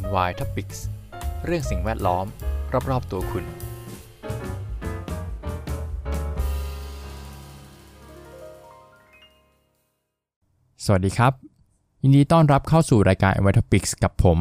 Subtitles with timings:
[0.00, 0.78] NY Topics
[1.44, 2.26] เรื่องสิ่งแวดล้อม
[2.90, 3.44] รอบๆตัวคุณ
[10.84, 11.32] สวัสดีครับ
[12.02, 14.38] ยินดีต้อนรับเข้าสู่รายการ NY Topics กับผม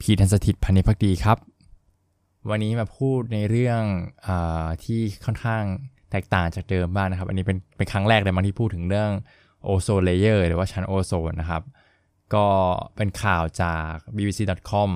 [0.00, 1.38] พีทันสถิตพันธิพักดีครับ
[2.50, 3.82] วันนี้มาพูดในเรื่อง
[4.26, 4.28] อ
[4.84, 5.62] ที่ค่อนข้าง
[6.10, 9.10] แตกต่างจากเดิมบ้างนะครับ อันนี้เป็นเป็นครั้งแรกเลยมาที่พูดถึงเรื่อง
[9.64, 11.62] ozone layer หรือว่าชั้นโอโซนนะครับ
[12.34, 12.48] ก็
[12.96, 14.90] เป็นข่าวจาก bbc.com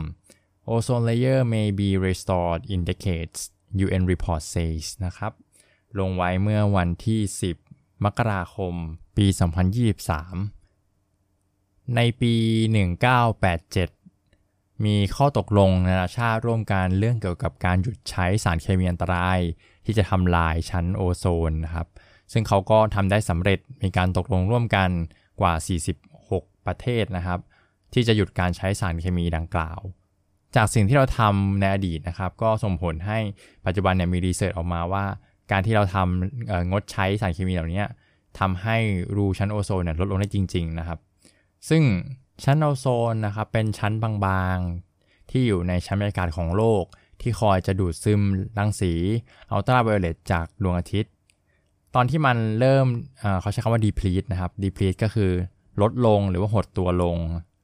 [0.68, 3.40] Ozone layer may be restored in decades
[3.84, 5.32] UN report says นะครับ
[5.98, 7.20] ลงไว้เมื่อวันที่
[7.62, 8.74] 10 มกราคม
[9.16, 9.26] ปี
[11.00, 12.46] 2023 ในปี 1987
[14.84, 19.38] มีข้อตกลงนานาชาติร่วมกันเรื่องเกี่ยวกับการหยุดใช้สารเคมีอันตราย
[19.84, 21.88] ที่จะทำลายชั้นโอโซนนะครับ
[22.32, 24.90] ซึ่งเขาก็ทำได้สำเร็จมีการตกลงร่วมกัน
[25.40, 25.54] กว่า
[25.90, 26.15] 46
[26.66, 27.38] ประเทศนะครับ
[27.92, 29.80] ที่จะหยุดการใช้สารเคมีดังกล่าว
[30.56, 33.18] จากสิ่งที่เราทำในอดีตนะครับ ก็ส่งผลให้
[33.66, 35.04] ปัจจุบันเนี่ยมีรีเสิร์ชออกมาว่า
[35.50, 37.84] การที่เราทำงดใช้สารเคมีเหล่านี้
[38.38, 38.76] ทำให้
[39.16, 40.98] รูชั้นโอโซนเนี่ยลดลงได้จริง ๆนะครับ
[41.68, 41.82] ซึ่ง
[42.44, 46.84] ชั้นโอโซนนะครับเป็นชั้นบางๆ ที่อยู่ในชั้นบรรยากาศของโลก
[47.20, 48.20] ที่คอยจะดูดซึม
[48.58, 48.92] รังสี
[49.50, 51.12] อัลตราไวโอเลตจากดวงอาทิตย์
[51.94, 52.86] ตอนที่มันเริ่ม
[53.40, 55.30] เขาใช้คำว่า deplete นะครับ deplete ก็คือ
[55.82, 57.16] ลดลงหรือว่าหดตัวลง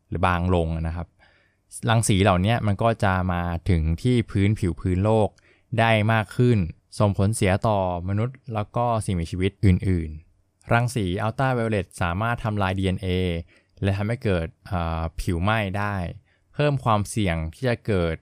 [0.08, 1.08] หรือบางลงนะครับ
[1.88, 5.28] รังสีเหล่านี้มันก็จะมาถึงที่พื้นผิวพื้นโลก
[5.78, 6.58] ได้มากขึ้น
[6.98, 13.08] ส่งผลเสียต่อมนุษย์แล้วก็สิ่งมีชีวิตอื่นๆ รังสีอัลตราไวโอเลตสามารถทำลาย DNA
[13.82, 14.46] และทำให้เกิด
[15.20, 15.94] ผิวไหม้ได้
[16.54, 18.16] เพิ่มความเสี่ยงที่จะเกิด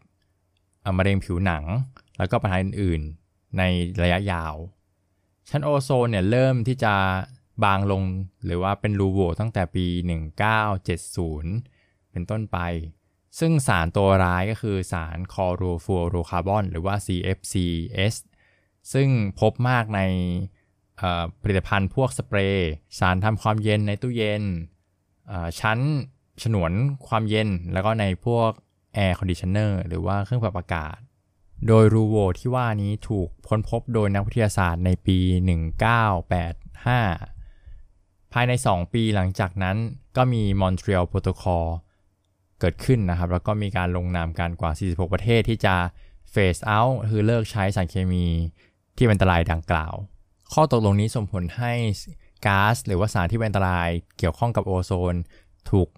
[0.99, 1.65] มะเร็งผิวหนัง
[2.19, 3.63] แล้วก็ปัญหาอื่นๆ ใน
[4.03, 4.55] ระยะยาว
[5.49, 6.95] ชั้นโอโซนเนี่ยเริ่มที่จะ
[7.65, 8.03] บางลง
[8.45, 9.87] หรือว่าเป็นรูโหว่ตั้งแต่ปี
[10.75, 12.59] 1970 เป็นต้นไป
[13.39, 18.15] ซึ่งสารตัวร้ายก็คือสารคอโรฟลูอโรคาร์บอนหรือว่า CFCS
[18.93, 19.09] ซึ่ง
[19.41, 20.01] พบมากใน
[21.43, 24.43] ผลิตภัณฑ์พวกสเปรย์ สารทำความเย็นในตู้เย็น
[25.61, 25.79] ชั้น
[26.43, 26.73] ฉนวน
[27.09, 28.51] ความเย็น แล้วก็ในพวก
[28.95, 30.99] air conditioner หรือว่าเครื่องปรับอากาศ
[31.67, 35.19] โดยรูโหว่ที่ว่านี้ถูกค้นพบโดยนักวิทยาศาสตร์ในปี
[35.99, 37.40] 1985
[38.33, 39.77] ภายใน 2 ปีหลังจากนั้น
[40.17, 41.67] ก็มี Montreal Protocol
[42.61, 45.75] เกิดขึ้นนะครับ แล้วก็มีการลงนามกันกว่า 46 ประเทศที่จะ
[46.33, 48.27] phase out คือเลิกใช้สารเคมี
[48.97, 49.95] ที่เป็นอันตรายดังกล่าว
[50.53, 51.73] ข้อตกลงนี้ส่งผลให้
[52.47, 55.15] ก๊าซหรือว่าสารที่เป็นอันตรายเกี่ยวข้องกับโอโซน
[55.71, 55.89] ถูก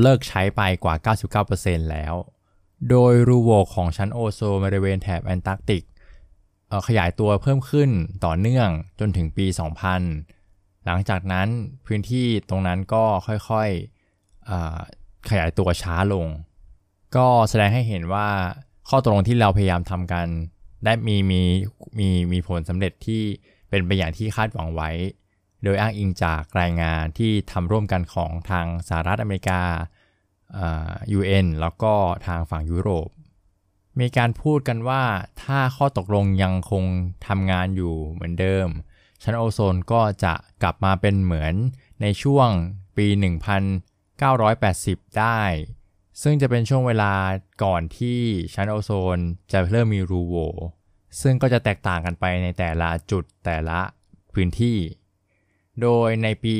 [0.00, 0.94] เลิกใช้ไปกว่า
[1.44, 2.14] 99%แล้ว
[2.90, 5.82] โดยรูโวของชั้นโอโซนบริเวณแถบแอนตาร์กติก
[6.88, 7.90] ขยายตัวเพิ่มขึ้น
[8.24, 8.68] ต่อเนื่อง
[9.00, 9.46] จนถึงปี
[10.00, 10.41] 2000
[10.86, 11.48] หลังจากนั้น
[11.86, 16.26] พื้นที่ตรงนั้นก็ค่อยๆขยายตัวช้าลง
[17.16, 18.28] ก็แสดงให้เห็นว่า
[18.88, 20.26] ข้อตกลงที่เราพยายามทำกัน
[20.84, 21.42] ได้มีมี
[21.98, 23.22] มีมีผลสำเร็จที่
[23.68, 24.90] เป็นไปอย่างที่คาดหวังไว้
[25.64, 29.62] โดยอ้างอิงจากรายงานที่ทำร่วมกันของทางสหรัฐอเมริกา
[31.18, 31.92] UN แล้วก็
[32.26, 33.08] ทางฝั่งยุโรป
[34.00, 35.02] มีการพูดกันว่า
[35.42, 36.84] ถ้าข้อตกลงยังคง
[37.28, 38.68] ทำงานอยู่เหมือนเดิม
[39.22, 41.54] ชั้นโอโซนก็จะกลับมาเป็นเหมือน
[42.02, 42.48] ในช่วง
[42.96, 43.06] ปี
[43.92, 45.42] 1980 ได้
[46.22, 47.12] ซึ่งจะเป็นช่วงเวลา
[47.64, 48.20] ก่อนที่
[48.54, 49.18] ชั้นโอโซน
[49.52, 50.48] จะเริ่มมีรูโหว่
[51.20, 53.80] ซึ่งก็จะแตกต่างกันไปในแต่ละจุดแต่ละ
[54.34, 54.78] พื้นที่
[55.80, 56.56] โดยในปี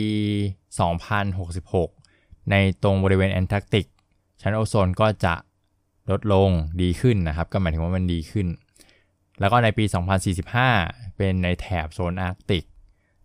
[1.18, 3.86] 2066 ในตรงบริเวณแอนตาร์กติก
[4.42, 5.34] ชั้นโอโซนก็จะ
[6.10, 6.50] ลดลง
[6.82, 8.46] ดีขึ้นนะครับ ก็หมายถึงว่ามันดีขึ้น
[9.40, 9.84] แล้วก็ในปี
[10.52, 12.64] 2045 เป็นในแถบโซนอาร์กติก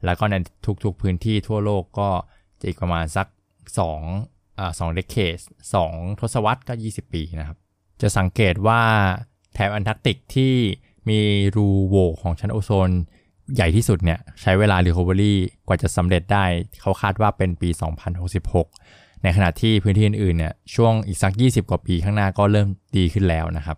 [0.06, 0.36] แล้วก็ใน
[0.84, 2.10] ทุกๆพื้นที่ทั่วโลกก็
[2.60, 3.28] จะอีกประมาณสัก
[3.92, 5.40] 2อ่า2 decades
[5.84, 7.58] 2ทศวรรษก็ 20 ปีนะครับ
[8.02, 8.82] จะสังเกตว่า
[9.54, 10.54] แถบอันตาร์กติกที่
[11.10, 11.20] มี
[11.56, 12.90] รูโหว่ของชั้นโอโซน
[13.56, 15.34] ใหญ่ที่สุดเนี่ยใช้เวลา Recovery
[15.68, 16.46] กว่าจะสำเร็จได้
[16.82, 17.70] เขาคาดว่าเป็นปี
[18.46, 22.68] 2066 ในขณะที่พื้นที่อื่นๆเนี่ยช่วงอีกสัก 20 กว่าปีข้างหน้าก็เริ่ม
[22.98, 23.78] ดีขึ้นแล้วนะครับ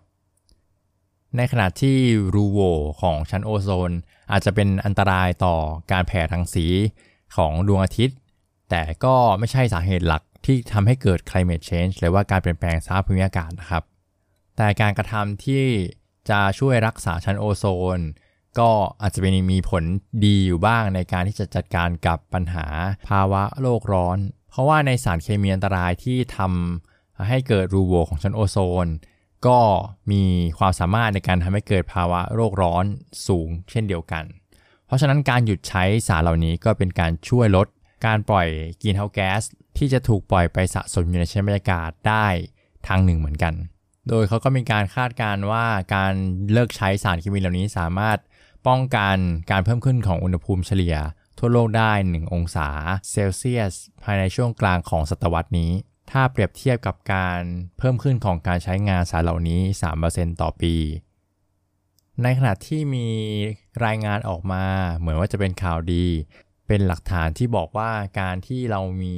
[1.36, 1.96] ในขณะที่
[2.34, 2.60] รูโว
[3.02, 3.92] ของชั้นโอโซน
[4.30, 5.56] อาจจะเป็นอันตรายต่อ
[5.92, 6.66] การแผ่รังสี
[7.36, 8.16] ของดวงอาทิตย์
[8.70, 13.82] แต่ก็ไม่ใช่สาเหตุหลักที่ทำให้เกิด climate change หรือว่าการเปลี่ยนแปลงสภาพภูมิอากาศนะครับ
[14.56, 15.64] แต่การกระทำที่
[16.30, 17.64] จะช่วยรักษาชั้นโอโซ
[17.98, 18.00] น
[18.58, 18.70] ก็
[19.02, 19.82] อาจจะเป็นมีผล
[20.24, 22.66] ดีอยู่บ้างในการที่จะจัดการกับปัญหา
[23.08, 24.18] ภาวะโลกร้อน
[24.50, 28.86] เพราะว่าในสารเคมีอันตรายที่ทำให้เกิดรูโวของชั้นโอโซน
[29.46, 29.60] ก็
[30.12, 30.22] มี
[30.58, 32.84] ความสามารถในการทำให้เกิดภาวะโรคร้อน
[33.26, 34.24] สูงเช่นเดียวกัน
[34.86, 37.66] เพราะฉะนั้นการหยุดใช้สารเหล่านี้ก็เป็นการช่วยลด
[38.06, 38.48] การปล่อย
[38.82, 39.42] กรีนเฮาแก๊ส
[39.78, 42.26] ที่จะถูกปล่อยไปสะสมอยู่ในชั้นบรรยากาศได้
[42.86, 43.54] ทางหนึ่งเหมือนกัน
[44.08, 46.12] โดยเขาก็มีการคาดการณ์ว่าการ
[46.52, 48.18] เลิกใช้สารเคมีเหล่านี้สามารถ
[48.66, 49.16] ป้องกัน
[49.50, 50.96] การเพิ่มขึ้นของอุณหภูมิเฉลี่ย
[51.38, 52.68] ทั่วโลกได้ 1 องศา
[53.10, 53.72] เซลเซียส
[54.02, 55.72] ภายในช่วงกลางของศตวรรษนี้
[56.10, 57.40] ถ้าเปรียบเทียบกับการ
[57.78, 59.60] เพิ่มขึ้นของการใช้งานสารเหล่านี้
[60.00, 60.74] 3%ต่อปี
[62.22, 63.08] ในขณะที่มี
[63.84, 64.64] รายงานออกมา
[64.96, 66.06] เหมือนว่าจะเป็นข่าวดี
[66.66, 67.90] เป็นหลักฐานที่บอกว่า
[68.20, 69.16] การที่เรามี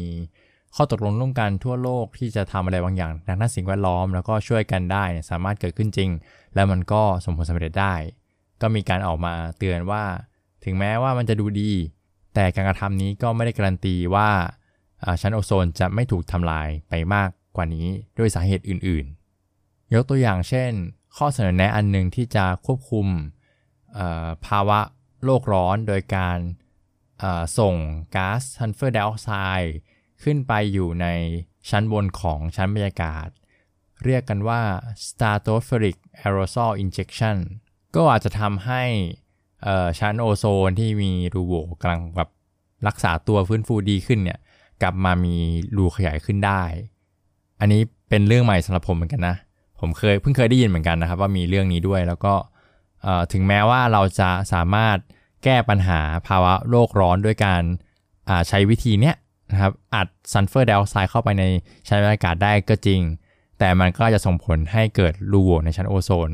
[0.74, 6.10] ข้อตกลงร่วมกันทั่วโลกที่จะทำอะไรบางอย่างทางด้านสิ่งแวดล้อม แล้วก็ช่วยกันได้สามารถเกิดขึ้นจริง
[6.54, 7.94] และมันก็สมผลสำเร็จได้
[8.60, 10.04] ก็มีการออกมาเตือนว่า
[10.64, 11.72] ถึงแม้ว่ามันจะดูดี
[12.34, 14.30] แต่การกระทำนี้ก็ไม่ได้การันตีว่า
[15.20, 17.86] ชั้นโอโซนจะไม่ถูกทำลายไปมากกว่านี้
[18.18, 20.70] ด้วยสาเหตุอื่นๆ ยกตัวอย่างเช่น
[21.16, 23.06] ข้อเสนอแนะอันหนึ่งที่จะควบคุม
[24.46, 24.80] ภาวะ
[25.24, 26.38] โลกร้อนโดยการ
[27.58, 27.74] ส่ง
[28.14, 29.74] ก๊าซซัลเฟอร์ไดออกไซด์
[30.22, 31.06] ขึ้นไปอยู่ใน
[31.70, 33.28] ชั้นบนของชั้นบรรยากาศ
[34.04, 34.60] เรียกกันว่า
[35.06, 37.36] stratospheric aerosol injection
[37.94, 38.82] ก็อาจจะทำให้
[39.98, 42.28] ชั้นโอโซนที่มีรูโหว่กำลังแบบ
[42.88, 44.38] รักษาตัวฟื้นฟูดีขึ้นเนี่ย
[44.82, 45.36] กลับมามี
[45.76, 46.62] รูขยายขึ้นได้
[47.60, 49.36] อันนี้เป็นเรื่องใหม่สำหรับผมเหมือนกันนะ
[49.80, 52.34] ผมเคยเพิ่งเคยได้ยินเหมือนกันนะครับ ว่ามีเรื่องนี้ด้วยแล้วก็
[53.32, 54.96] ถึงแม้ว่าเราจะสามารถ
[55.44, 57.62] แก้ปัญหาภาวะโลกร้อนด้วยการ
[58.48, 59.16] ใช้วิธีเนี้ย
[59.52, 61.44] นะครับอัดซัลเฟอร์ไดออกไซด์เข้าไปใน
[61.86, 63.00] ชั้นบรรยากาศได้ก็จริง
[63.58, 66.30] แต่มันก็จะส่งผลให้เกิดรูโหว่ในชั้นโอโซน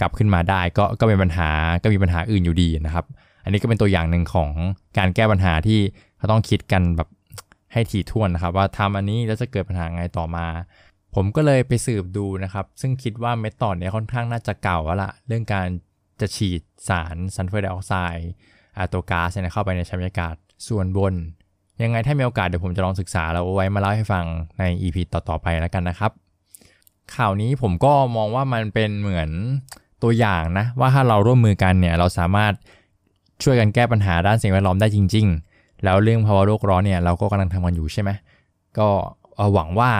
[0.00, 1.50] กลับขึ้นมาได้ก็ก็เป็นปัญหา
[1.82, 3.04] ก็มีปัญหาอื่นอยู่ดีนะครับ
[3.44, 4.50] อันนี้ก็เป็นตัวอย่างหนึ่งของ
[4.98, 5.80] การแก้ปัญหาที่
[6.18, 7.08] เขาต้องคิดกันแบบ
[7.76, 10.46] ให้ถี่ถ้วนนะครับ ว่าทำอันนี้แล้วจะเกิดปัญหาไงต่อมา
[11.14, 15.68] ผมก็เลยไปสืบดูนะครับ ซึ่งคิดว่า method เนี่ยค่อนข้างน่าจะเก่าแล้วละเรื่องการ
[16.20, 18.30] จะฉีดสารซัลเฟอร์ไดออกไซด์
[18.92, 20.34] ตัวก๊าซเนี่ยเข้าไปในชั้นบรรยากาศ
[20.68, 21.14] ส่วนบน
[21.82, 24.24] ยังไงถ้ามีโอกาสเดี๋ยวผมจะลองศึกษาแล้วไว้มาเล่าให้ฟัง
[24.58, 26.10] ใน EP ต่อๆไปแล้วกันนะครับ
[27.14, 29.30] ข่าวนี้ผมก็มองว่ามันเป็นเหมือน
[30.02, 32.52] ตัวอย่างนะ ว่าถ้าเราร่วมมือกันเนี่ยเราสามารถ
[33.42, 38.10] ช่วยกันแก้ปัญหาด้านสิ่งแวดล้อมได้จริง ๆ แล้วเรื่องภาวะโลกร้อนเนี่ยเราก็กำลังทำกันอยู่ใช่ไหม
[38.78, 38.88] ก็
[39.54, 39.92] หวังว่า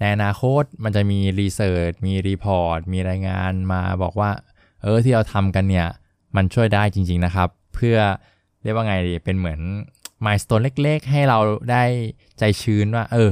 [0.00, 4.30] ในอนาคตมันจะมีรีเสิร์ชมีรีพอร์ตมีรายงานมาบอกว่า
[4.82, 5.88] เออที่เราทำกันเนี่ย
[6.36, 7.98] มันช่วยได้จริง ๆนะครับ เพื่อ
[8.62, 9.60] เรียกว่าไงดีเป็นเหมือน
[10.24, 11.38] มายสเตนเล็ก ๆ ให้เรา
[11.70, 11.82] ได้
[12.38, 13.30] ใจชื้นว่า เออ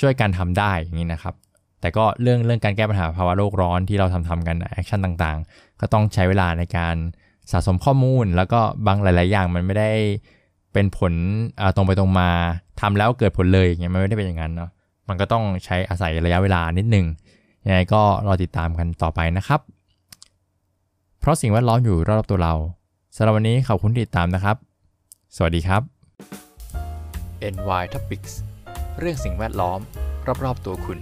[0.00, 1.34] ช่วยกันทำได้อย่างนี้นะครับ
[1.80, 6.96] แต่ก็เรื่องเรื่องการแก้ปัญหาภาวะโลกร้อนที่เราทำทำกัน action ต่างๆ ก็ต้องใช้เวลาในการ
[7.50, 9.90] สะสมข้อมูล แล้วก็บางหลาย ๆ อย่างมันไม่ได้
[10.72, 11.12] เป็นผล
[11.76, 12.28] ตรงไปตรงมา
[12.80, 14.70] ทำแล้วเกิดผลเลยอย่างเงี้ยมันไม่ได้เป็นอย่างนั้นเนาะ
[15.08, 17.06] มันก็ต้องใช้อาศัยระยะเวลานิดนึง
[17.66, 19.60] ยังไงก็รอติดตามกันต่อไปนะครับ
[21.20, 22.54] เพราะสิ่งแวดล้อมอยู่รอบตัวเรา
[23.16, 24.56] สำหรับวันนี้ขอบคุณที่ติดตามนะครับ
[25.36, 25.82] สวัสดีครับ
[27.54, 28.32] NY Topics
[28.98, 29.80] เรื่องสิ่งแวดล้อม
[30.44, 30.98] รอบๆตัวคุณ